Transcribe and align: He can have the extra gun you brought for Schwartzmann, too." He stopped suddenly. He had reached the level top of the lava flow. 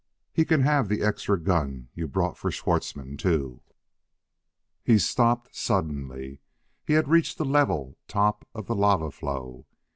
He 0.33 0.45
can 0.45 0.61
have 0.61 0.87
the 0.89 1.03
extra 1.03 1.39
gun 1.39 1.89
you 1.93 2.07
brought 2.07 2.35
for 2.35 2.49
Schwartzmann, 2.49 3.17
too." 3.17 3.61
He 4.83 4.97
stopped 4.97 5.55
suddenly. 5.55 6.39
He 6.83 6.93
had 6.93 7.07
reached 7.07 7.37
the 7.37 7.45
level 7.45 7.95
top 8.07 8.47
of 8.55 8.65
the 8.65 8.73
lava 8.73 9.11
flow. 9.11 9.67